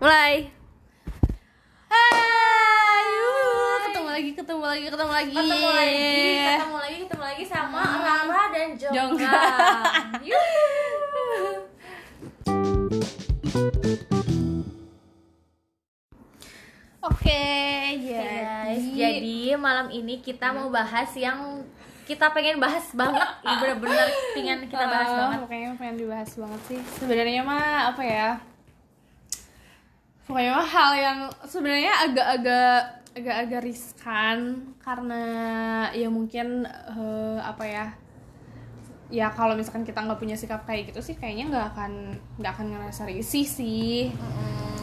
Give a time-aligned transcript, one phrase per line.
[0.00, 0.48] Mulai.
[1.92, 5.34] Hai, yuh, ketemu lagi, ketemu lagi, ketemu lagi.
[5.36, 6.00] ketemu lagi
[6.56, 9.40] ketemu lagi ketemu lagi sama Rara dan Jongga.
[17.00, 17.44] Oke,
[17.96, 21.64] jadi, guys jadi malam ini kita mau bahas yang
[22.04, 26.60] kita pengen bahas banget Ini bener-bener pengen kita bahas Eh, banget Pokoknya pengen dibahas banget
[26.68, 26.80] sih.
[27.00, 28.30] Sebenarnya mah apa ya?
[30.30, 32.78] Pokoknya hal yang sebenarnya agak-agak
[33.10, 34.38] agak-agak riskan
[34.78, 35.24] karena
[35.90, 37.86] ya mungkin eh, apa ya?
[39.10, 42.66] Ya kalau misalkan kita nggak punya sikap kayak gitu sih kayaknya nggak akan nggak akan
[42.78, 44.14] ngerasa risih sih.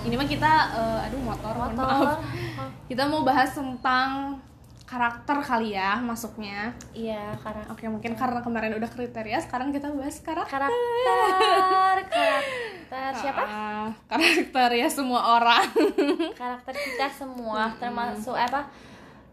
[0.03, 2.19] Ini mah kita eh, aduh motor, mohon motor maaf.
[2.91, 4.43] Kita mau bahas tentang
[4.87, 6.71] karakter kali ya masuknya.
[6.95, 10.55] iya karena Oke, mungkin karena kemarin udah kriteria, sekarang kita bahas karakter.
[10.55, 15.65] karakter karakter siapa Ah, karakter ya semua orang.
[16.39, 18.63] karakter kita semua termasuk apa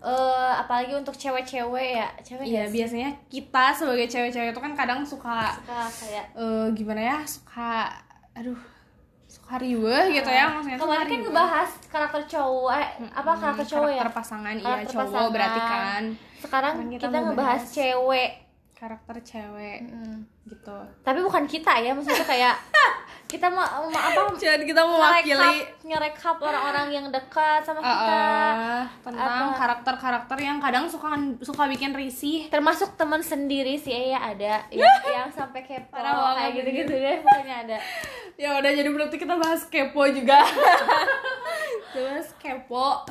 [0.01, 2.73] eh apalagi untuk cewek-cewek ya cewek Iya, sih?
[2.77, 7.19] biasanya kita sebagai cewek-cewek itu kan kadang suka suka kayak eh, gimana ya?
[7.25, 7.89] Suka
[8.33, 8.59] aduh,
[9.25, 10.77] suka riweh gitu ya maksudnya.
[10.77, 14.65] tuh kemarin kan ngebahas karakter cowok eh, apa Hmm, karakter cowok ya karakter pasangan iya
[14.67, 15.33] Karakter cowok pasangan.
[15.33, 16.03] berarti kan
[16.37, 17.73] sekarang Sekarang kita, kita ngebahas bahas.
[17.73, 18.31] cewek
[18.85, 20.29] karakter cewek Mm.
[20.45, 20.77] gitu.
[21.01, 22.55] tapi bukan kita ya maksudnya kayak
[23.25, 28.85] kita mau mau apa Jadi kita mewakili ngerekap orang-orang yang dekat sama uh, kita uh,
[29.03, 29.57] tentang Apa?
[29.57, 31.09] karakter-karakter yang kadang suka
[31.41, 32.47] suka bikin risih.
[32.47, 37.77] termasuk teman sendiri sih ya ada yang, yang sampai kepo kayak gitu-gitu deh pokoknya ada
[38.35, 40.43] Ya udah jadi berarti kita bahas kepo juga.
[41.95, 43.07] Bahas kepo.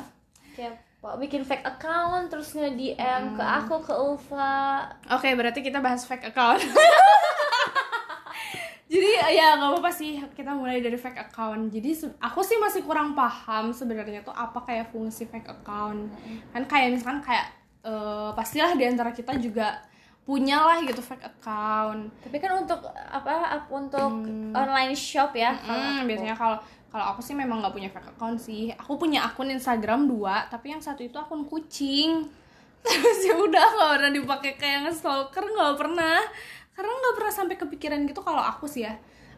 [0.52, 0.76] kepo
[1.20, 6.32] bikin fake account terus nge DM ke aku ke Ulfa Oke, berarti kita bahas fake
[6.32, 6.64] account.
[8.92, 11.72] Jadi ya nggak apa-apa sih kita mulai dari fake account.
[11.72, 16.12] Jadi aku sih masih kurang paham sebenarnya tuh apa kayak fungsi fake account.
[16.52, 17.46] Kan kayak misalkan kayak
[17.84, 19.80] eh, pastilah di antara kita juga
[20.24, 22.08] punya lah gitu fake account.
[22.24, 24.08] tapi kan untuk apa ap- untuk
[24.56, 26.58] online shop ya Hmm, biasanya kalau
[26.88, 28.70] kalau aku sih memang nggak punya fake account sih.
[28.72, 32.22] Aku punya akun Instagram dua, tapi yang satu itu akun kucing.
[32.86, 36.22] Terus ya udah nggak pernah dipakai kayak nge-stalker nggak pernah.
[36.70, 38.94] Karena nggak pernah sampai kepikiran gitu kalau aku sih ya.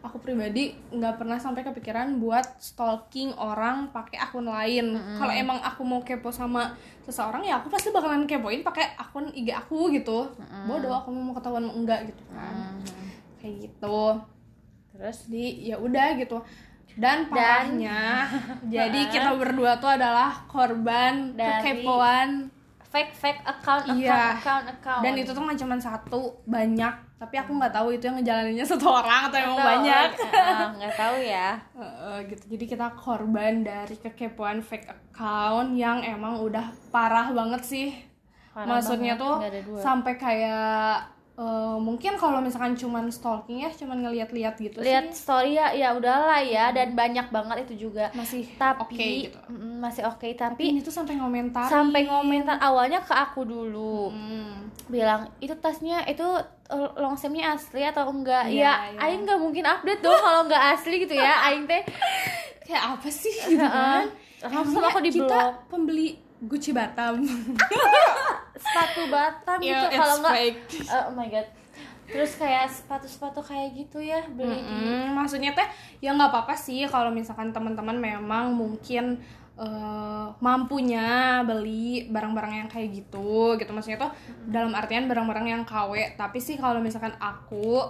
[0.07, 4.95] Aku pribadi nggak pernah sampai kepikiran buat stalking orang pakai akun lain.
[5.19, 6.73] Kalau emang aku mau kepo sama
[7.03, 10.31] seseorang ya aku pasti bakalan kepoin pakai akun IG aku gitu.
[10.65, 12.79] Bodoh aku mau ketahuan enggak gitu kan.
[13.37, 14.01] Kayak gitu
[14.97, 16.41] terus jadi ya udah gitu
[16.97, 18.25] dan Dan- parahnya
[18.73, 22.49] jadi kita berdua tuh adalah korban Dari- kekepoan
[22.81, 24.41] fake fake account account Iya.
[24.41, 28.21] account account dan itu tuh nggak cuma satu banyak tapi aku nggak tahu itu yang
[28.21, 30.09] ngejalaninnya satu orang atau emang banyak.
[30.21, 31.49] eh, nggak tahu ya.
[31.81, 32.45] Heeh, gitu.
[32.53, 37.89] Jadi kita korban dari kekepoan fake account yang emang udah parah banget sih.
[38.53, 44.57] Parah maksudnya banget, tuh sampai kayak eh, mungkin kalau misalkan cuman stalking ya cuman ngeliat-liat
[44.57, 45.23] gitu lihat sih.
[45.23, 48.09] story ya ya udahlah ya dan banyak banget itu juga.
[48.17, 49.39] Masih tapi oke gitu.
[49.53, 54.09] mm, masih oke tapi tapi ini tuh sampai ngomentar sampai ngomentar awalnya ke aku dulu.
[54.11, 54.73] Hmm.
[54.87, 56.23] bilang itu tasnya itu
[56.71, 58.47] eh, longsemnya asli atau enggak?
[58.49, 58.99] Iya, ya iya.
[59.03, 61.83] aing nggak mungkin update dong kalau nggak asli gitu ya aing teh.
[62.67, 64.11] Kayak apa sih gitu kan?
[64.43, 67.25] Langsung aku di kita pembeli Gucci Batam.
[68.57, 70.53] Sepatu batam Ya, gitu kalau nggak eh,
[71.09, 71.49] oh my god.
[72.07, 75.67] Terus kayak sepatu-sepatu kayak gitu ya beli Mm, maksudnya teh
[76.01, 79.21] ya nggak apa-apa sih kalau misalkan teman-teman memang mungkin
[79.61, 83.71] eh, mampunya beli barang-barang yang kayak gitu gitu.
[83.77, 84.13] Maksudnya tuh
[84.49, 87.85] dalam artian barang-barang yang KW tapi sih kalau misalkan aku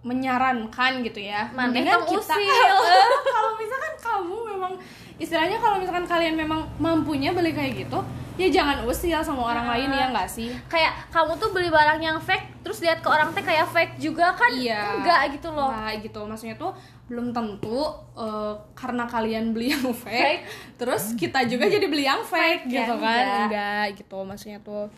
[0.00, 2.76] menyarankan gitu ya mendingan kita Usil?
[3.36, 4.72] kalau misalkan kamu memang
[5.20, 8.00] istilahnya kalau misalkan kalian memang mampunya beli kayak gitu
[8.34, 9.76] ya jangan usil sama orang Nah.
[9.76, 13.28] lain ya nggak sih kayak kamu tuh beli barang yang fake terus lihat ke orang
[13.30, 14.96] teh kayak fake juga kan Iya.
[14.96, 16.20] enggak gitu loh Nah, gitu.
[16.24, 16.72] Maksudnya tuh
[17.06, 17.84] belum tentu
[18.16, 20.44] eh, karena kalian beli yang fake, Fake.
[20.74, 22.96] terus kita juga jadi beli yang fake, Fake, gitu ya, kan?
[22.96, 23.44] enggak.
[23.44, 24.18] Enggak, gitu.
[24.24, 24.88] Maksudnya tuh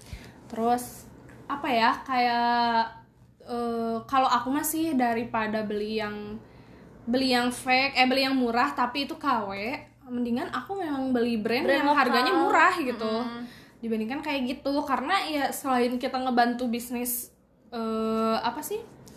[0.46, 1.10] terus
[1.44, 1.90] apa ya?
[2.00, 3.02] Kayak
[3.42, 6.38] eh, kalau aku masih daripada beli yang
[7.02, 9.50] beli yang fake, eh beli yang murah tapi itu KW,
[10.12, 12.00] mendingan aku memang beli brand, Brand yang lokal.
[12.04, 13.14] harganya murah gitu.
[13.24, 13.42] Mm.
[13.80, 17.32] Dibandingkan kayak gitu karena ya selain kita ngebantu bisnis
[17.72, 18.76] eh apa sih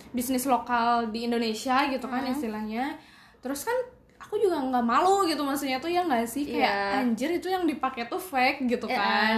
[0.10, 2.96] bisnis lokal di Indonesia gitu kan istilahnya
[3.38, 3.76] terus kan
[4.18, 7.04] aku juga nggak malu gitu maksudnya tuh ya nggak sih kayak Iya.
[7.04, 8.96] anjir itu yang dipakai tuh fake gitu Iya.
[8.96, 9.36] kan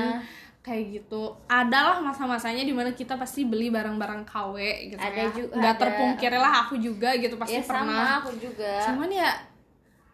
[0.62, 4.56] kayak gitu adalah masa-masanya di mana kita pasti beli barang-barang KW
[4.92, 5.81] gitu Ada ya juga, nggak ada.
[5.81, 9.30] terpungkiri lah aku juga gitu pasti ya pernah sama aku juga cuman ya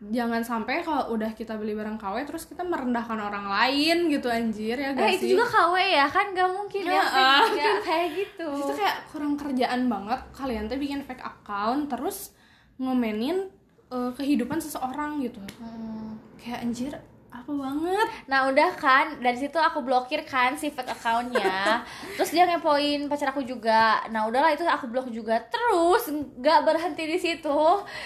[0.06, 4.76] jangan sampai kalau udah kita beli barang KW terus kita merendahkan orang lain gitu anjir
[4.76, 7.42] ya gak Eh, sih itu juga KW ya kan gak mungkin ya, Ya, fake ah.
[7.48, 12.36] juga kayak gitu itu kayak kurang kerjaan banget kalian tuh bikin fake account terus
[12.76, 13.48] ngomenin
[13.88, 16.20] eh, kehidupan seseorang gitu Hmm.
[16.36, 16.92] kayak anjir
[17.34, 21.82] apa banget Nah udah kan dari situ aku blokir kan si fake accountnya
[22.18, 27.04] Terus dia ngepoin pacar aku juga Nah udahlah itu aku blok juga Terus nggak berhenti
[27.10, 27.62] di situ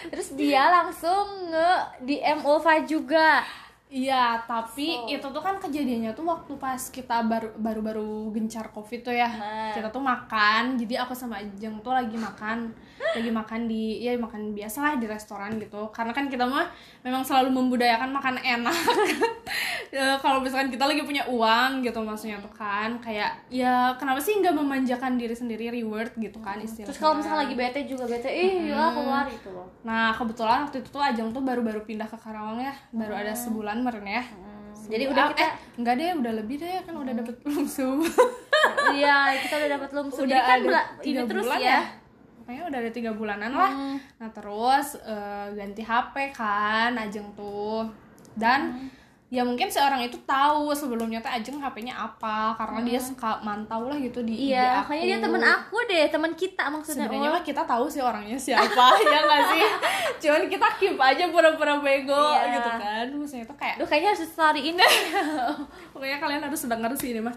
[0.08, 1.72] Terus dia langsung nge
[2.08, 3.44] DM Ulfa juga
[3.88, 5.08] Iya, tapi So.
[5.08, 9.32] itu tuh kan kejadiannya tuh waktu pas kita baru baru baru gencar covid tuh ya.
[9.32, 9.72] Nah.
[9.72, 14.52] Kita tuh makan, jadi aku sama Ajeng tuh lagi makan, lagi makan di ya makan
[14.52, 15.90] biasa lah di restoran gitu.
[15.90, 16.68] Karena kan kita mah
[17.02, 18.76] memang selalu membudayakan makan enak.
[19.88, 24.36] Ya, kalau misalkan kita lagi punya uang gitu maksudnya tuh kan kayak ya kenapa sih
[24.36, 26.92] nggak memanjakan diri sendiri reward gitu kan istilahnya.
[26.92, 29.72] Terus kalau misalnya lagi bete juga bete Ih ya keluar gitu loh.
[29.82, 33.80] Nah, kebetulan waktu itu tuh Ajeng tuh baru-baru pindah ke Karawang ya, baru ada sebulan
[33.80, 34.24] meren ya.
[34.88, 37.98] Jadi udah Ah, kita eh, enggak deh, udah lebih deh kan udah dapet lumsum.
[38.92, 41.80] Iya kita udah dapat lumsum Jadi udah kan ada bela- ini terus bulan ya
[42.48, 43.68] Pokoknya udah ada tiga bulanan lah.
[43.70, 44.00] Hmm.
[44.18, 47.84] Nah terus eh, ganti HP kan Ajeng tuh
[48.34, 48.88] dan Hmm.
[49.28, 53.08] ya mungkin si orang itu tahu sebelumnya tuh Ajeng HP-nya apa karena dia Hmm.
[53.10, 54.96] suka mantau lah gitu di Iya, aku.
[54.96, 57.04] dia temen aku deh, temen kita maksudnya.
[57.04, 57.36] Sebenarnya Oh.
[57.36, 58.64] mah kita tahu sih orangnya siapa
[59.04, 59.64] ya nggak sih?
[60.24, 62.56] Cuman kita keep aja pura-pura bego Iya.
[62.56, 63.06] gitu kan.
[63.12, 64.80] Maksudnya itu kayak Duh, kayaknya harus story ini.
[65.92, 67.36] pokoknya kalian harus denger sih ini mah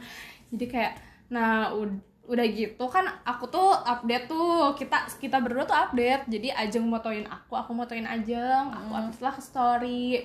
[0.49, 0.93] jadi kayak
[1.29, 6.25] nah ud- udah gitu kan aku tuh update tuh kita kita berdua tuh update.
[6.27, 9.01] Jadi Ajeng motoin aku aku motoin Ajeng aku Hmm.
[9.03, 10.23] update lah ke story.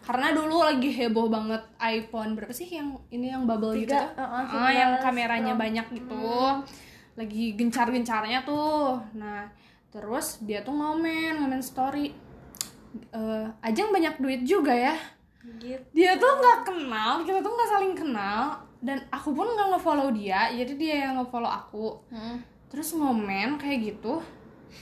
[0.00, 4.22] Karena dulu lagi heboh banget iPhone berapa sih yang ini yang bubble gitu Tiga, tuh?
[4.22, 5.60] uh-uh, Ah, yang 11 kameranya Pro.
[5.60, 6.24] banyak gitu.
[7.14, 9.02] Lagi gencar-gencarnya tuh.
[9.12, 9.50] Nah
[9.88, 12.14] terus dia tuh ngomen ngomen story.
[13.10, 14.94] Eh, Ajeng banyak duit juga ya.
[15.58, 15.80] Gitu.
[15.90, 20.50] dia tuh nggak kenal kita tuh nggak saling kenal dan aku pun nggak ngefollow dia
[20.50, 21.98] jadi dia yang ngefollow aku.
[22.68, 24.20] Terus ngomen kayak gitu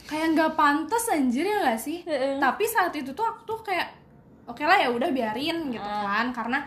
[0.04, 2.02] kayak nggak pantas anjir ya gak sih?
[2.02, 2.37] Heeh.
[2.37, 3.87] tapi saat itu tuh aku tuh kayak
[4.44, 6.28] oke lah ya udah biarin gitu kan.
[6.31, 6.66] Karena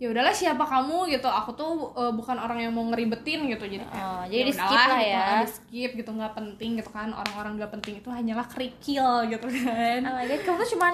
[0.00, 1.10] ya udahlah siapa kamu?
[1.10, 1.26] gitu.
[1.26, 4.72] Aku tuh eh, bukan orang yang mau ngeribetin gitu jadi kayak, Oh, jadi di skip
[4.80, 5.20] lah gitu, ya.
[5.20, 7.08] ah, di skip gitu nggak penting gitu kan.
[7.10, 10.00] Orang-orang nggak penting itu hanyalah kerikil gitu kan.
[10.06, 10.92] Oh my god, kamu tuh cuman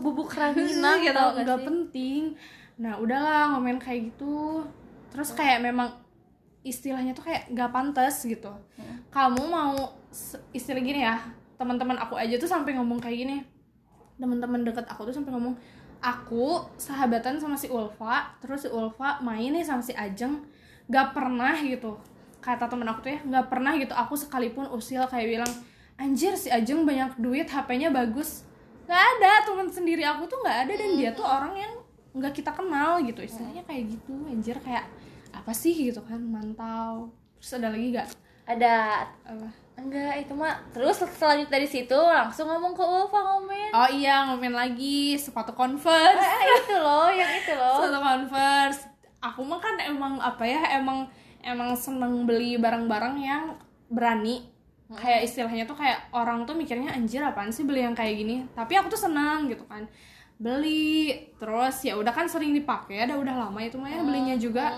[0.00, 2.22] bubuk ranginang gitu nggak penting.
[2.78, 4.62] Nah udahlah ngomen kayak gitu
[5.16, 5.96] terus kayak memang
[6.60, 8.52] istilahnya tuh kayak nggak pantas gitu.
[9.08, 9.96] Kamu mau
[10.52, 11.16] istilah gini ya
[11.56, 13.36] teman-teman aku aja tuh sampai ngomong kayak gini.
[14.20, 15.56] Teman-teman deket aku tuh sampai ngomong
[16.04, 20.44] aku sahabatan sama si Ulfa terus si Ulfa main nih sama si Ajeng
[20.92, 21.96] nggak pernah gitu.
[22.44, 23.96] Kata temen aku tuh ya nggak pernah gitu.
[23.96, 25.52] Aku sekalipun usil kayak bilang
[25.96, 28.44] anjir si Ajeng banyak duit HP-nya bagus.
[28.84, 31.72] Nggak ada teman sendiri aku tuh nggak ada dan dia tuh orang yang
[32.12, 33.24] nggak kita kenal gitu.
[33.24, 34.84] Istilahnya kayak gitu anjir kayak
[35.36, 37.12] apa sih gitu kan mantau.
[37.36, 38.08] Terus ada lagi gak
[38.46, 39.04] Ada.
[39.26, 39.48] Apa?
[39.76, 40.56] Enggak itu mah.
[40.72, 43.70] Terus selanjutnya dari situ langsung ngomong ke Ulfa ngomen.
[43.76, 45.14] oh iya ngomen lagi.
[45.20, 46.16] Sepatu converse.
[46.16, 47.76] Eh, itu loh, yang itu loh.
[47.84, 48.80] sepatu converse.
[49.20, 51.10] Aku mah kan emang apa ya emang
[51.44, 53.44] emang seneng beli barang-barang yang
[53.92, 54.48] berani.
[54.86, 58.46] Kayak istilahnya tuh kayak orang tuh mikirnya anjir apaan sih beli yang kayak gini?
[58.54, 59.84] Tapi aku tuh senang gitu kan.
[60.38, 64.70] Beli terus ya udah kan sering dipakai ada udah lama itu mah ya belinya juga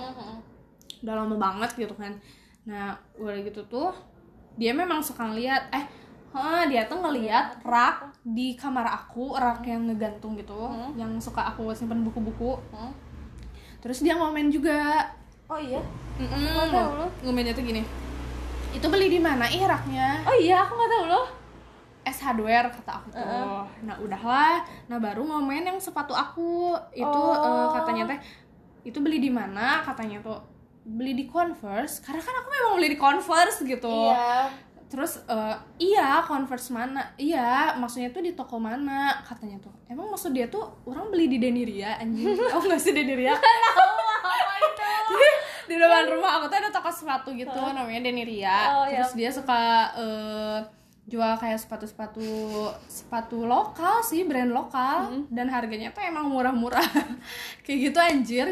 [1.03, 2.13] udah lama banget gitu kan.
[2.65, 3.91] Nah udah gitu tuh
[4.59, 5.87] dia memang suka ngeliat eh
[6.29, 11.73] Hah, dia tuh ngeliat rak di kamar aku rak yang ngegantung gitu yang suka aku
[11.73, 12.53] simpen buku-buku.
[12.69, 12.93] Hmm.
[13.81, 15.09] terus dia ngomen juga.
[15.49, 15.81] Oh iya.
[16.21, 17.11] Nggak tahu loh.
[17.25, 17.81] ngomennya tuh gini
[18.77, 20.21] itu beli di mana ih raknya?
[20.29, 21.27] Oh iya, aku nggak tahu loh.
[22.05, 23.09] S hardware kata aku.
[23.17, 24.61] Tuh nah udahlah.
[24.93, 26.77] Nah baru ngomen yang sepatu aku.
[26.93, 27.33] Itu Oh.
[27.41, 28.21] eh, katanya teh
[28.85, 29.81] itu beli di mana?
[29.81, 30.37] katanya tuh
[30.89, 33.93] beli di Converse karena kan aku memang beli di Converse gitu.
[34.09, 34.49] Iya.
[34.89, 37.13] terus eh, iya Converse mana?
[37.21, 39.21] Iya maksudnya tuh di toko mana?
[39.21, 42.33] Katanya tuh emang maksud dia tuh orang beli di Deniria anjing?
[42.57, 43.37] Oh nggak sih Deniria?
[45.69, 48.57] Di depan rumah aku tuh ada toko sepatu gitu namanya Deniria.
[48.73, 50.59] Oh, ya terus dia suka eh,
[51.09, 52.25] jual kayak sepatu-sepatu
[52.89, 55.13] sepatu lokal sih brand lokal.
[55.29, 56.85] Dan harganya tuh emang murah-murah.
[57.69, 58.47] Kayak gitu anjir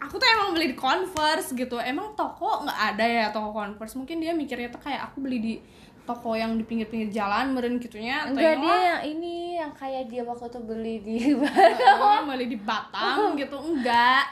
[0.00, 1.76] aku tuh emang beli di Converse gitu.
[1.76, 3.94] Emang toko nggak ada ya toko Converse.
[4.00, 5.54] Mungkin dia mikirnya tuh kayak aku beli di
[6.08, 10.26] toko yang di pinggir-pinggir jalan meren gitunya atau Enggak dia yang ini yang kayak dia
[10.26, 11.16] waktu itu beli di
[12.02, 13.54] Oh, beli di Batam gitu.
[13.60, 14.24] Enggak.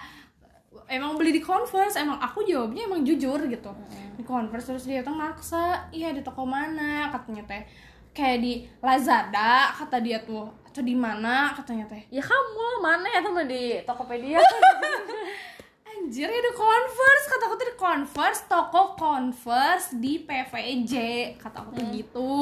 [0.88, 2.00] Emang beli di Converse.
[2.00, 3.70] Emang aku jawabnya emang jujur gitu.
[4.16, 7.12] Di Converse terus dia tuh maksa iya di toko mana?
[7.12, 7.62] Katanya teh
[8.16, 10.48] kayak di Lazada kata dia tuh.
[10.66, 11.52] Atau di mana?
[11.52, 12.08] Katanya teh.
[12.08, 14.40] Ya kamu lah mana ya temen di Tokopedia
[16.09, 17.25] anjir ya converse.
[17.29, 20.95] Kata aku tuh di converse toko converse di PVJ
[21.37, 22.33] kata aku tuh gitu.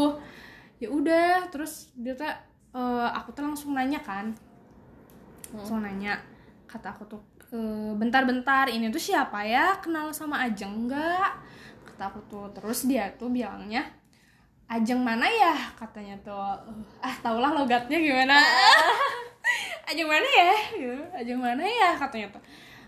[0.79, 2.31] Ya udah terus dia tuh
[2.79, 4.31] eh, aku tuh langsung nanya kan.
[5.51, 6.15] Langsung nanya.
[6.71, 7.19] Kata aku tuh
[7.51, 9.75] "Eh, bentar-bentar ini tuh siapa ya?
[9.83, 11.31] Kenal sama Ajeng nggak?
[11.91, 13.83] Kata aku tuh terus dia tuh bilangnya
[14.71, 15.55] Ajeng mana ya?
[15.75, 16.39] Katanya tuh
[17.03, 18.39] ah taulah logatnya gimana?
[19.91, 20.55] Ajeng mana ya?
[20.75, 21.03] Gitu.
[21.15, 21.95] Ajeng mana ya?
[21.99, 22.43] Katanya tuh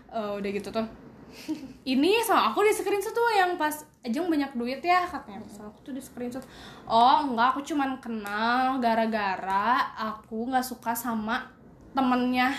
[0.09, 0.87] Eh, udah gitu tuh.
[1.93, 5.43] Ini sama aku di screenshot tuh yang pas Ajeng banyak duit ya katanya.
[5.51, 6.41] Sama aku tuh di screenshot.
[6.87, 11.43] Oh enggak aku cuman kenal gara-gara aku nggak suka sama
[11.91, 12.55] temennya.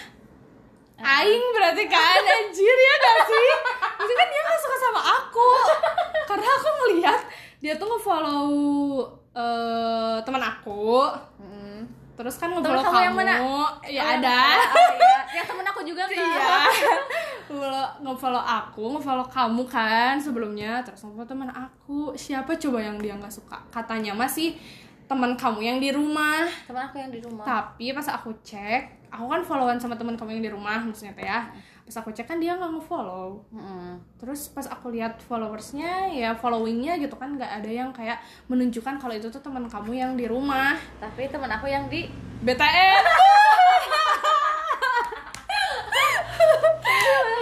[1.01, 3.49] Aing berarti kan anjir ya gak sih?
[4.05, 5.49] Itu kan dia gak suka sama aku.
[6.29, 7.21] Karena aku ngeliat
[7.61, 8.49] Dia tuh nge-follow
[9.33, 11.09] eh, teman aku.
[11.41, 11.89] Mm.
[12.21, 13.33] Terus kan Temen nge-follow kamu yang mana?
[13.33, 13.69] Ya Oh,
[14.13, 14.41] ada.
[14.61, 15.19] oh, iya.
[15.41, 16.61] yang temen aku juga nggak Iya.
[17.51, 20.85] Nge-follow, nge-follow aku Nge-follow kamu kan sebelumnya.
[20.85, 22.13] Terus nge-follow teman aku.
[22.13, 23.57] Siapa coba yang dia gak suka?
[23.73, 24.61] Katanya masih
[25.09, 26.45] teman kamu yang di rumah.
[26.69, 27.43] Temen aku yang di rumah.
[27.49, 31.27] Tapi pas aku cek aku kan followan sama teman kamu yang di rumah maksudnya teh
[31.27, 31.51] ya
[31.91, 33.43] pas aku cek kan dia nggak nge-follow.
[33.51, 33.99] Mm-mm.
[34.15, 39.11] terus pas aku lihat followersnya ya followingnya gitu kan nggak ada yang kayak menunjukkan kalau
[39.11, 40.79] itu tuh teman kamu yang di rumah.
[41.03, 42.07] Tapi temen aku yang di
[42.47, 43.03] BTN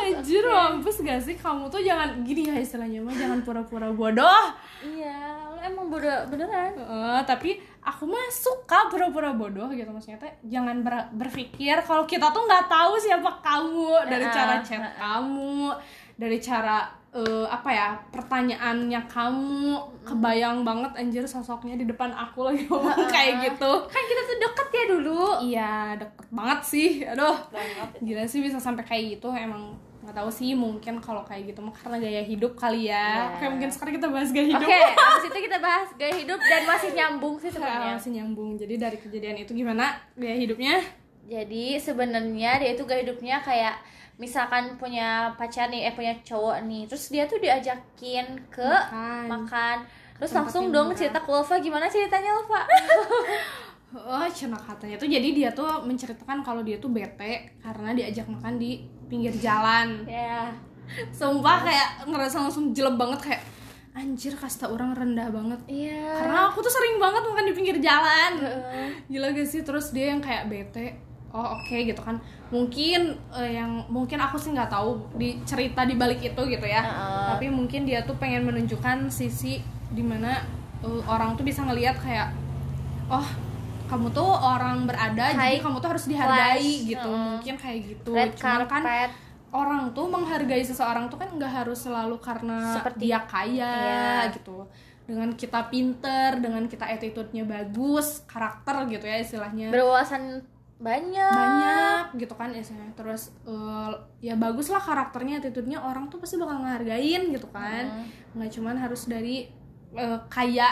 [0.08, 1.36] Anjir mampus gak sih?
[1.36, 4.56] Kamu tuh jangan gini ya istilahnya mah jangan pura-pura bodoh.
[4.80, 6.72] Iya lu emang bodoh beneran.
[6.74, 12.28] Eh, tapi aku mah suka pura-pura bodoh gitu maksudnya teh jangan ber- berpikir kalau kita
[12.28, 14.94] tuh nggak tahu siapa kamu dari Heeh, cara chat heeh.
[15.00, 15.72] kamu
[16.18, 16.76] dari cara
[17.08, 19.72] eh, apa ya pertanyaannya kamu
[20.04, 23.72] kebayang banget anjir sosoknya di depan aku lagi ngomong kayak gitu.
[23.88, 25.22] Kan kita tuh deket ya dulu.
[25.40, 27.36] Iya deket banget sih aduh.
[27.48, 27.88] Banget.
[28.02, 29.72] Gila sih bisa sampai kayak gitu emang
[30.08, 33.36] nggak tahu sih mungkin kalau kayak gitu mah karena gaya hidup kali ya Iya.
[33.36, 36.62] kayak mungkin sekarang kita bahas gaya hidup Oke, abis itu kita bahas gaya hidup dan
[36.64, 37.92] masih nyambung sih sebenarnya.
[37.92, 39.84] masih nyambung jadi dari kejadian itu gimana
[40.14, 40.80] gaya hidupnya
[41.22, 43.76] Jadi sebenarnya dia itu gaya hidupnya kayak
[44.16, 49.28] misalkan punya pacar nih, eh punya cowok nih, terus dia tuh diajakin ke Makan.
[49.28, 49.76] makan,
[50.16, 50.98] terus Tempat langsung dong murah.
[50.98, 52.64] cerita ke Ulfa gimana ceritanya Ulfa?
[53.88, 58.60] Oh, cina katanya tuh jadi dia tuh menceritakan kalau dia tuh bete karena diajak makan
[58.60, 60.04] di pinggir jalan.
[60.04, 60.52] ya,
[61.08, 63.42] Sumpah kayak ngerasa langsung jelek banget kayak
[63.96, 65.60] anjir kasta orang rendah banget.
[65.66, 66.20] iya.
[66.20, 68.32] Karena aku tuh sering banget makan di pinggir jalan.
[68.36, 68.86] Heeh.
[69.08, 70.92] Gila gak sih terus dia yang kayak bete.
[71.32, 72.20] Oh oke gitu kan.
[72.52, 76.84] Mungkin eh, yang mungkin aku sih nggak tahu di cerita di balik itu gitu ya.
[76.84, 77.24] Heeh.
[77.32, 80.44] Tapi mungkin dia tuh pengen menunjukkan sisi di mana
[80.84, 82.28] eh, orang tuh bisa ngelihat kayak
[83.08, 83.47] oh
[83.88, 86.86] kamu tuh orang berada jadi High kamu tuh harus dihargai class.
[86.86, 87.10] gitu.
[87.10, 87.30] Heeh.
[87.34, 88.10] Mungkin kayak gitu.
[88.10, 89.10] Red Cuman kan carpet.
[89.50, 94.30] orang tuh menghargai seseorang tuh kan nggak harus selalu karena Seperti- dia kaya Iya.
[94.30, 94.68] gitu
[95.02, 100.44] dengan kita pinter dengan kita attitude-nya bagus karakter gitu ya istilahnya berwawasan
[100.78, 101.32] banyak.
[101.32, 103.90] banyak gitu kan istilahnya terus eh,
[104.20, 108.06] ya bagus lah karakternya attitude-nya orang tuh pasti bakal ngehargain gitu kan Hmm.
[108.36, 109.48] nggak cuman harus dari
[109.90, 110.68] eh, kaya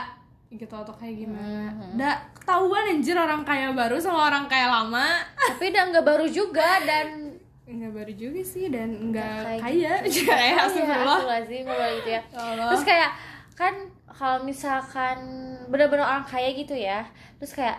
[0.49, 1.95] gitu atau kayak gimana Hmm.
[1.95, 6.81] udah ketahuan anjir orang kaya baru sama orang kaya lama Tapi udah nggak baru juga
[6.81, 7.35] dan
[7.67, 10.23] nggak baru juga sih dan nggak kaya gitu.
[10.31, 12.23] ya Iya, astagfirullah astagfirullahaladzim, ngomong gitu ya.
[12.23, 12.69] Ya Allah.
[12.71, 13.11] Terus kayak
[13.53, 13.75] kan
[14.09, 15.19] kalau misalkan
[15.67, 17.03] bener-bener orang kaya gitu ya,
[17.37, 17.76] terus kayak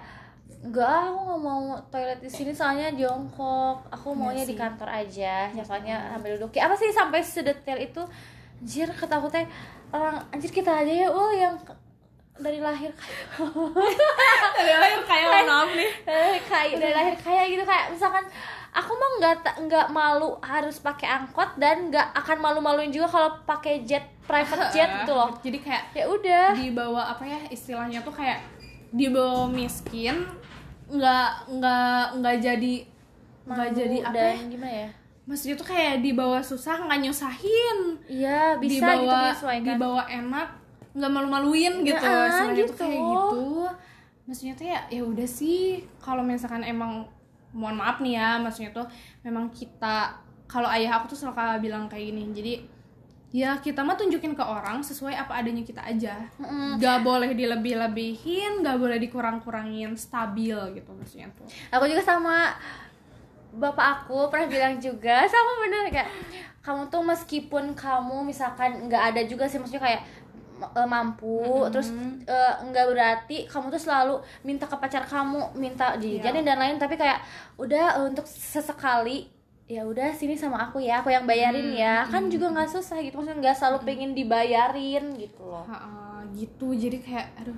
[0.60, 4.60] enggak aku nggak mau toilet di sini soalnya jongkok aku Iya maunya di sih.
[4.60, 8.02] kantor aja ya soalnya sambil duduk kayak apa sih sampai sedetail itu
[8.58, 9.46] anjir kata aku teh
[9.88, 11.54] orang anjir kita aja ya oh yang
[12.38, 12.92] dari lahir
[14.58, 15.92] dari lahir kaya mohon maaf nih.
[16.06, 18.26] Dari kaya dari lahir kaya gitu kayak misalkan
[18.74, 23.82] aku mah nggak nggak malu harus pakai angkot dan nggak akan malu-maluin juga kalau pakai
[23.84, 25.34] jet private jet gitu loh.
[25.42, 26.48] Jadi kayak ya udah.
[26.54, 28.46] dibawa apa ya istilahnya tuh kayak
[28.94, 30.24] dibawa miskin
[30.88, 32.76] nggak nggak nggak jadi
[33.48, 34.46] nggak jadi apa dan ya?
[34.48, 34.90] gimana ya?
[35.28, 37.78] Maksudnya tuh kayak dibawa susah nggak nyusahin.
[38.08, 40.67] Iya bisa dibawa gitu dibawa enak
[40.98, 42.72] nggak malu-maluin gitu Ya, istilahnya gitu.
[42.74, 43.46] tuh kayak gitu
[44.28, 47.06] maksudnya tuh ya ya udah sih kalau misalkan emang
[47.56, 48.84] mohon maaf nih ya maksudnya tuh
[49.24, 50.12] memang kita
[50.50, 52.54] kalau ayah aku tuh selalu bilang kayak gini jadi
[53.28, 56.80] ya kita mah tunjukin ke orang sesuai apa adanya kita aja Mm-mm.
[56.80, 62.56] nggak boleh dilebih-lebihin nggak boleh dikurang-kurangin stabil gitu maksudnya tuh aku juga sama
[63.52, 66.10] bapak aku pernah bilang juga sama bener kayak
[66.64, 70.02] kamu tuh meskipun kamu misalkan nggak ada juga sih maksudnya kayak
[70.58, 71.94] eh, mampu terus
[72.26, 76.98] eh, nggak berarti kamu tuh selalu minta ke pacar kamu minta dijajanin dan lain tapi
[76.98, 77.22] kayak
[77.62, 79.38] udah eh, untuk sesekali
[79.68, 82.08] ya udah sini sama aku ya aku yang bayarin ya.
[82.08, 85.68] Kan juga nggak susah gitu maksudnya nggak selalu pengen dibayarin gitu loh.
[85.68, 86.72] Ha-ha, gitu.
[86.72, 87.58] Jadi kayak aduh.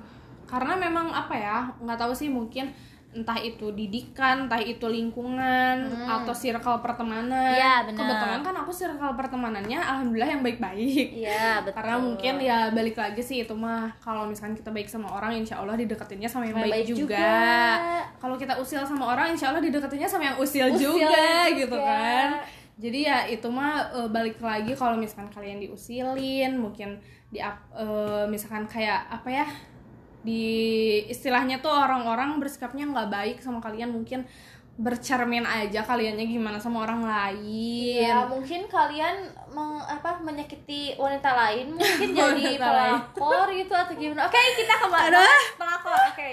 [0.49, 2.73] Karena memang apa ya nggak tahu sih mungkin
[3.09, 7.97] entah itu didikan entah itu lingkungan atau circle pertemanan Iya, benar.
[8.05, 13.17] kebetulan kan aku circle pertemanannya alhamdulillah yang baik-baik iya betul karena mungkin ya balik lagi
[13.19, 16.69] sih itu mah kalau misalkan kita baik sama orang insya Allah dideketinnya sama yang Sama
[16.69, 17.33] baik, baik juga, juga.
[18.21, 21.57] kalau kita usil sama orang insya Allah dideketinnya sama yang usil, Usil juga, juga.
[21.57, 22.29] gitu kan
[22.79, 28.69] jadi ya itu mah eh, balik lagi kalau misalkan kalian diusilin mungkin di eh, misalkan
[28.69, 29.45] kayak apa ya
[30.19, 30.43] di
[31.07, 34.27] istilahnya tuh orang-orang bersikapnya nggak baik sama kalian mungkin
[34.75, 41.71] bercermin aja kaliannya gimana sama orang lain Ya mungkin kalian meng, apa menyakiti wanita lain
[41.75, 44.23] mungkin jadi pelakor gitu atau gimana?
[44.23, 45.19] Oke kita ke mana?
[45.55, 46.29] Pelakor, oke.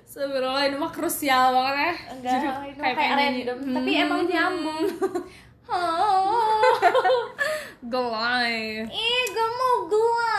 [0.00, 1.92] Sebenarnya ini mah krusial banget ya.
[2.08, 3.74] Enggak, Jadi itu kayak, pengen random, nyanyi.
[3.74, 4.02] tapi Hmm.
[4.02, 4.84] emang nyambung.
[5.64, 6.36] Oh,
[7.82, 8.84] Gelai.
[8.84, 10.36] ih gemuk gue.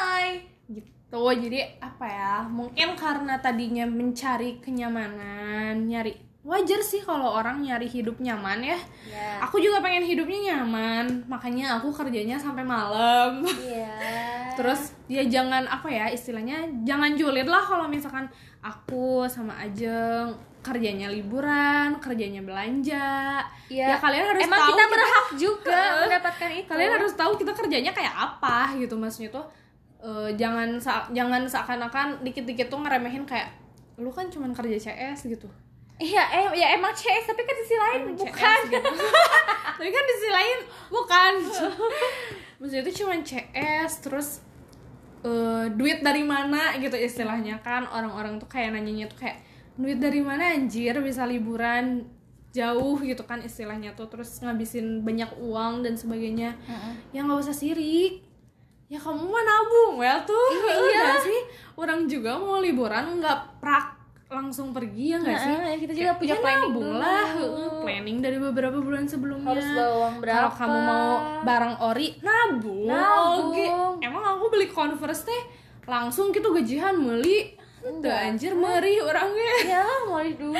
[1.06, 1.22] Gitu.
[1.48, 2.36] Jadi apa ya?
[2.50, 8.80] Mungkin karena tadinya mencari kenyamanan, nyari wajar sih kalau orang nyari hidup nyaman ya.
[9.10, 9.42] Ya.
[9.42, 13.42] Aku juga pengen hidupnya nyaman, makanya aku kerjanya sampai malam.
[13.46, 13.98] Iya.
[14.58, 18.30] Terus ya jangan apa ya istilahnya jangan julid lah kalau misalkan
[18.62, 23.42] aku sama Ajeng kerjanya liburan, kerjanya belanja.
[23.70, 23.94] Iya.
[23.94, 26.70] Ya kalian harus Emang tahu kita berhak juga mendapatkan itu.
[26.70, 29.46] Kalian harus tahu kita kerjanya kayak apa gitu maksudnya tuh
[30.06, 33.50] eh, jangan sa- jangan seakan-akan dikit-dikit tuh ngeremehin kayak
[33.96, 35.50] lu kan cuman kerja CS gitu.
[35.96, 38.36] Iya, em ya emang CS tapi kan sisi lain Emang bukan.
[38.36, 38.90] CS gitu.
[39.76, 40.58] Tapi kan di sisi lain
[40.90, 41.34] bukan.
[42.60, 44.28] Maksudnya itu cuman CS terus
[45.22, 49.40] eh, duit dari mana gitu istilahnya kan orang-orang tuh kayak nanyanya tuh kayak
[49.76, 52.08] duit dari mana anjir bisa liburan
[52.52, 56.56] jauh gitu kan istilahnya tuh terus ngabisin banyak uang dan sebagainya
[57.12, 58.24] ya nggak usah sirik
[58.86, 60.48] ya kamu mah nabung ya tuh
[60.86, 61.40] iya sih
[61.74, 66.30] orang juga mau liburan nggak prak langsung pergi ya nggak sih Heeh, kita juga punya
[66.32, 67.00] ya planning nabung dulu.
[67.00, 67.28] lah
[67.80, 70.38] planning dari beberapa bulan sebelumnya Harus uang berapa?
[70.40, 71.08] kalau kamu mau
[71.42, 73.54] barang ori nabung, Nabung.
[73.54, 73.66] Oke.
[74.00, 75.42] emang aku beli converse teh
[75.86, 77.54] langsung gitu gajian beli
[77.86, 80.58] Tuh anjir meri orangnya Ya, mulai dulu.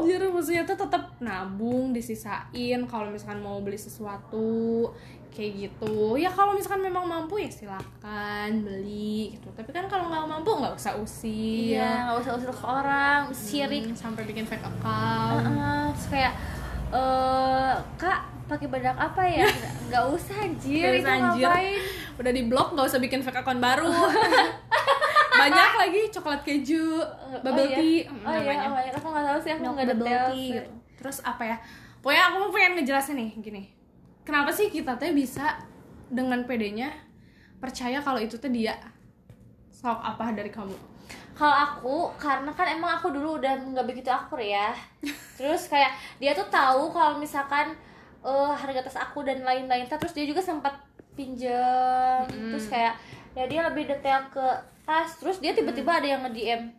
[0.00, 2.48] Anjir maksudnya tuh tetap nabung disisain
[2.88, 4.88] kalau misalkan mau beli sesuatu
[5.34, 10.24] kayak gitu ya kalau misalkan memang mampu ya silakan beli gitu tapi kan kalau nggak
[10.30, 13.84] mampu nggak usah usil Iya, nggak usah usul ke orang, sirik.
[13.90, 16.32] Hmm, sampai bikin fake account Heeh, terus kayak
[16.94, 19.48] eh kak pakai bedak apa ya?
[19.90, 21.48] Nggak usah anjir, itu anjir.
[21.48, 21.80] ngapain?
[22.14, 23.90] udah di blok nggak usah bikin fake account baru
[25.40, 27.02] banyak lagi coklat keju
[27.42, 27.76] bubble iya.
[27.76, 30.26] tea Oh mm, iya, namanya oh iya, aku nggak tahu sih, aku nggak bubble detail.
[30.30, 30.70] tea gitu.
[31.02, 31.56] Terus apa ya?
[31.98, 33.62] Pokoknya aku mau pengen ngejelasin nih gini.
[34.24, 35.60] Kenapa sih kita teh bisa
[36.08, 36.90] dengan pedenya
[37.60, 38.72] percaya kalau itu tuh dia?
[39.68, 40.72] Sok apa dari kamu?
[41.34, 44.72] Kalau aku, karena kan emang aku dulu udah nggak begitu akur ya.
[45.38, 47.74] Terus kayak dia tuh tahu kalau misalkan
[48.24, 50.72] eh, harga tas aku dan lain-lain, terus dia juga sempat
[51.12, 52.24] pinjam.
[52.24, 52.96] Terus kayak
[53.34, 54.46] ya dia lebih detail ke
[54.86, 55.20] tas.
[55.20, 56.72] Terus dia tiba-tiba ada yang nge-DM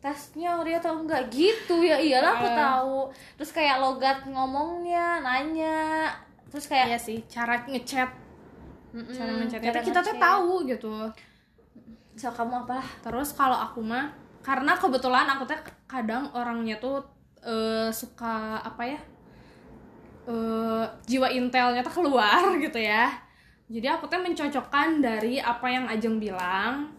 [0.00, 2.56] tasnya ori atau enggak gitu ya iyalah aku Eh.
[2.56, 2.98] tahu
[3.36, 6.08] terus kayak logat ngomongnya nanya
[6.50, 8.10] terus kayak Iya sih, cara ngechat,
[9.16, 10.94] cara cara tuh kita tuh tahu gitu.
[12.20, 14.10] so kamu apalah Terus kalau aku mah
[14.40, 16.96] karena kebetulan aku teh kadang orangnya tuh
[17.44, 18.98] eh, suka apa ya?
[20.28, 23.10] eh, jiwa intelnya tuh keluar gitu ya.
[23.70, 26.90] Jadi aku teh mencocokkan dari apa yang Ajeng bilang.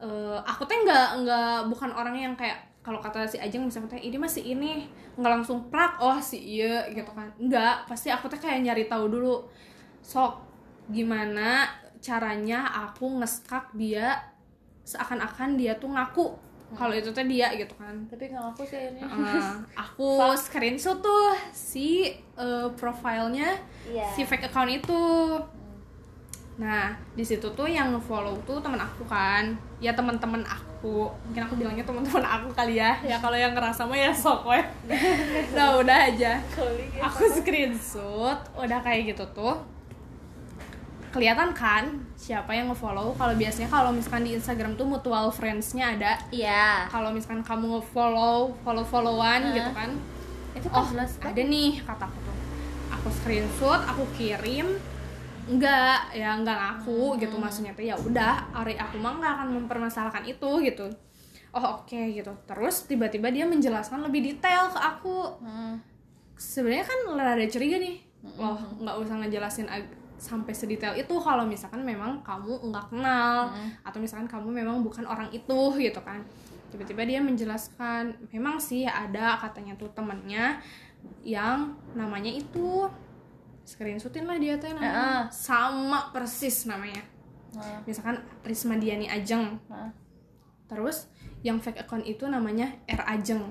[0.00, 2.58] Eh, aku teh nggak nggak bukan orang yang kayak
[2.90, 7.06] kalau kata si Ajeng misalnya ini masih ini nggak langsung prak oh si iya gitu
[7.14, 7.30] kan.
[7.38, 9.46] Nggak pasti aku teh kayak nyari tahu dulu
[10.02, 10.42] sok
[10.90, 11.70] gimana
[12.02, 14.18] caranya aku ngeskak dia
[14.82, 16.26] seakan-akan dia tuh ngaku
[16.70, 17.94] kalau itu teh dia gitu kan.
[18.10, 19.54] Tapi nggak aku sih ini Heeh.
[19.78, 20.10] aku
[20.42, 23.54] screenshot tuh si eh, profilnya
[23.86, 24.06] Iya.
[24.14, 24.98] si fake account itu
[26.60, 29.56] nah di situ tuh yang follow tuh teman aku kan.
[29.80, 31.08] Ya teman-teman aku.
[31.24, 33.00] Mungkin aku bilangnya teman-teman aku kali ya.
[33.00, 34.60] Ya kalau yang ngerasa mah ya sok weh
[35.56, 36.36] nah udah aja.
[37.00, 39.56] Aku screenshot udah kayak gitu tuh.
[41.10, 43.16] Kelihatan kan siapa yang ngefollow?
[43.16, 46.12] Kalau biasanya kalau misalkan di Instagram tuh mutual friends-nya ada.
[46.28, 46.86] Iya.
[46.92, 49.56] Kalau misalkan kamu nge-follow follow followan Heeh.
[49.58, 49.90] gitu kan.
[50.52, 52.36] Itu oh jelas ada nih kataku tuh.
[53.00, 54.76] Aku screenshot aku kirim
[55.50, 57.84] enggak ya enggak ngaku gitu maksudnya tuh.
[57.84, 60.86] Ya udah Ari aku mah nggak akan mempermasalahkan itu gitu.
[61.50, 62.30] Oh oke gitu.
[62.46, 65.18] Terus tiba-tiba dia menjelaskan lebih detail ke aku.
[65.42, 65.76] Hmm.
[66.40, 68.00] sebenarnya kan rada curiga nih.
[68.40, 69.68] Loh nggak usah ngejelasin
[70.20, 73.52] sampai sedetail itu kalau misalkan memang kamu nggak kenal
[73.84, 76.24] atau misalkan kamu memang bukan orang itu gitu kan.
[76.72, 80.62] Tiba-tiba dia menjelaskan memang sih ada katanya tuh temennya
[81.24, 82.88] yang namanya itu
[83.70, 87.06] screenshotin lah dia teh namanya sama persis namanya
[87.50, 89.90] Nah, misalkan Risma Diani Ajeng nah.
[90.70, 91.10] Terus
[91.42, 93.42] yang fake account itu namanya R Ajeng.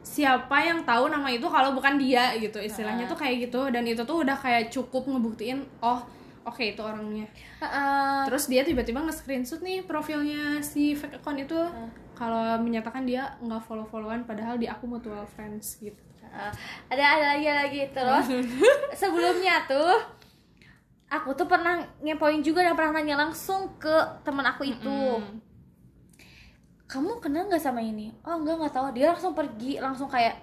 [0.00, 2.56] Siapa yang tahu nama itu kalau bukan dia gitu.
[2.56, 6.00] Istilahnya tuh kayak gitu dan itu tuh udah kayak cukup ngebuktiin oh
[6.48, 7.28] oke itu orangnya.
[7.60, 8.24] Heeh.
[8.32, 11.60] Terus dia tiba-tiba nge-screenshot nih profilnya si fake account itu
[12.16, 16.00] kalau menyatakan dia nggak follow-followan padahal di aku mutual friends gitu.
[16.30, 16.52] Heeh.
[16.88, 18.26] ada ada lagi ada lagi terus
[19.00, 19.98] sebelumnya tuh
[21.06, 23.90] aku tuh pernah ngepoin juga dan pernah nanya langsung ke
[24.22, 25.42] teman aku itu Mm.
[26.86, 30.34] kamu kenal nggak sama ini oh enggak nggak tahu dia langsung pergi langsung kayak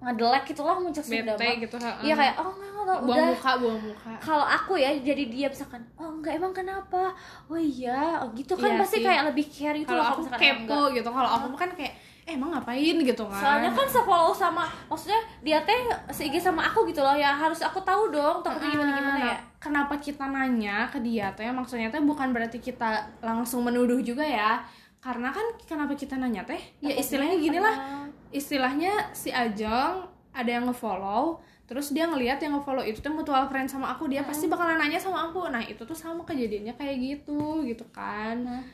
[0.00, 1.56] ngedelek gitulah muncul Sunda mah.
[1.56, 1.76] gitu.
[2.00, 4.10] iya kayak oh enggak enggak tahu buang udah muka, buang muka.
[4.18, 7.12] kalau aku ya jadi dia misalkan oh enggak emang kenapa
[7.46, 9.04] oh iya oh gitu kan Iya pasti sih.
[9.04, 11.94] kayak lebih care gitu Kalau loh aku misalkan kepo gitu, kalau aku kan kayak
[12.30, 13.42] eh, emang ngapain gitu kan.
[13.42, 17.82] soalnya kan se-follow sama maksudnya dia teh se sama aku gitu loh ya harus aku
[17.82, 21.44] tahu dong takutnya gimana gimana Nah, ya Kenapa kita nanya ke dia teh?
[21.52, 24.64] Maksudnya teh bukan berarti kita langsung menuduh juga ya.
[25.04, 26.56] Karena kan kenapa kita nanya teh?
[26.80, 28.08] Ya istilahnya gini lah.
[28.32, 33.68] Istilahnya si Ajeng ada yang ngefollow, terus dia ngelihat yang ngefollow itu tuh mutual friend
[33.68, 35.52] sama aku, dia pasti bakalan nanya sama aku.
[35.52, 38.64] Nah, itu tuh sama kejadiannya kayak gitu, gitu kan.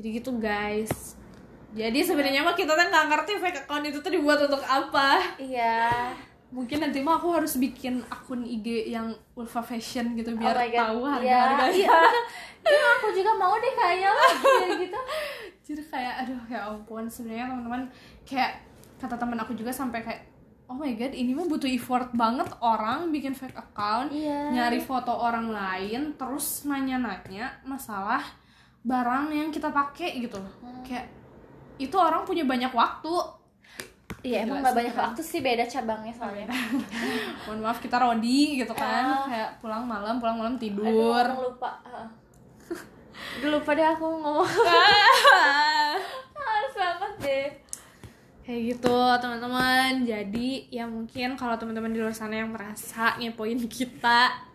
[0.00, 1.20] Jadi gitu, guys.
[1.74, 6.14] Jadi sebenarnya mah kita tuh nggak ngerti fake account itu tuh dibuat untuk apa iya
[6.48, 10.68] mungkin nanti mah aku harus bikin akun IG yang Ulfa Fashion gitu biar Oh my
[10.68, 10.78] God.
[10.80, 11.26] tahu harga
[11.74, 11.98] Iya,
[12.62, 12.86] iya.
[12.94, 14.10] Aku juga mau deh kayaknya
[14.78, 15.00] gitu
[15.64, 17.82] jadi kayak aduh ya ampun sebenarnya teman-teman
[18.22, 18.62] kayak
[18.96, 20.22] kata teman aku juga sampai kayak
[20.64, 24.52] oh my god ini mah butuh effort banget orang bikin fake account Iya.
[24.52, 28.22] nyari foto orang lain terus nanya-nanya masalah
[28.80, 30.84] barang yang kita pakai gitu Hmm.
[30.84, 31.10] kayak
[31.78, 33.14] itu orang punya banyak waktu.
[34.24, 35.02] Iya emang gak banyak kan?
[35.12, 36.48] waktu sih beda cabangnya soalnya.
[37.44, 39.04] mohon maaf kita rodi gitu kan.
[39.04, 39.28] Ah.
[39.28, 41.24] kayak pulang malam pulang malam Aduh, tidur.
[41.28, 41.70] ngomong lupa.
[43.40, 44.48] Udah lupa deh aku ngomong.
[46.36, 47.46] Males banget deh.
[48.48, 49.92] Kayak gitu teman-teman.
[50.08, 54.53] Jadi ya mungkin kalau teman-teman di luar sana yang merasa ngepoin kita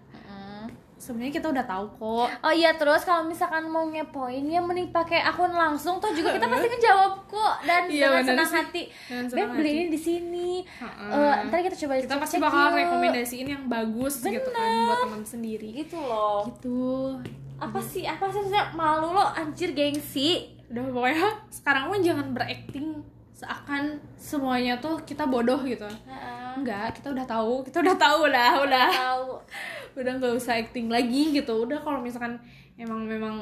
[0.99, 5.19] sebenarnya kita udah tahu kok Oh iya terus kalau misalkan mau ngepoin ya mending pakai
[5.21, 8.57] akun langsung toh juga kita pasti ngejawab kok dan Iya, dengan bener senang sih.
[8.59, 8.81] hati.
[9.31, 10.49] Beb beli ini di sini.
[10.61, 12.77] Eh, ntar kita coba kita pasti bakal yuk.
[12.77, 16.43] rekomendasiin yang bagus gitu kan buat teman sendiri gitu loh.
[16.45, 17.15] gitu
[17.57, 18.03] Apa sih?
[18.03, 20.51] Apa sih maksudnya malu lo anjir gengsi.
[20.67, 23.83] udah pokoknya sekarang mah jangan berakting seakan
[24.13, 25.87] semuanya tuh kita bodoh gitu
[26.51, 29.25] enggak kita udah tahu kita udah tahu udah udah Tahu.
[29.95, 31.65] Udah nggak usah acting lagi gitu.
[31.65, 32.37] Udah kalau misalkan
[32.75, 33.35] emang memang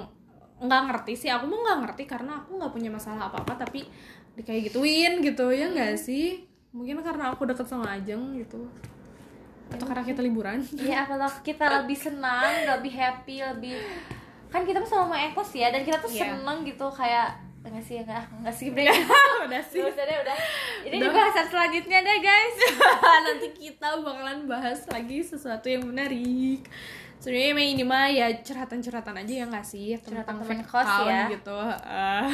[0.57, 3.86] nggak ngerti sih aku mau nggak ngerti karena aku nggak punya masalah apa apa tapi
[4.38, 6.45] kayak gituin gitu ya nggak sih?
[6.73, 8.69] Mungkin karena aku deket sama Ajeng gitu.
[9.67, 10.63] Atau karena kita liburan.
[10.77, 13.75] Iya, apalagi kita lebih senang, lebih happy, lebih
[14.47, 16.23] kan kita tuh sama ekos ya dan kita tuh Iya.
[16.23, 17.36] seneng gitu kayak
[17.67, 18.89] enggak sih enggak enggak sih break
[19.47, 19.82] udah sih.
[19.84, 20.38] Gak usah deh udah.
[20.88, 21.12] Ini Udah.
[21.12, 22.56] bahasan selanjutnya deh guys.
[23.27, 26.63] Nanti kita bakalan bahas lagi sesuatu yang menarik.
[27.17, 29.97] Sebenarnya emang ini mah ya curhatan-curhatan aja ya nggak sih?
[29.97, 31.25] Tentang temen fake kos ya.
[31.27, 31.58] gitu.
[31.82, 32.25] Eh,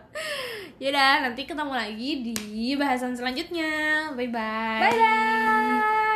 [0.82, 3.70] yaudah nanti ketemu lagi di bahasan selanjutnya.
[4.16, 6.10] Bye bye bye bye